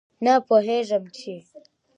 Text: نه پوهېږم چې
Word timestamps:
نه 0.25 0.33
پوهېږم 0.47 1.03
چې 1.17 1.33